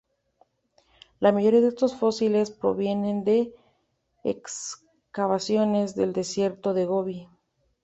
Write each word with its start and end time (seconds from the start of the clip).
La 1.19 1.31
mayoría 1.31 1.61
de 1.61 1.67
estos 1.67 1.95
fósiles 1.95 2.49
provienen 2.49 3.23
de 3.23 3.53
excavaciones 4.23 5.93
del 5.93 6.11
desierto 6.11 6.73
de 6.73 6.85
Gobi. 6.85 7.29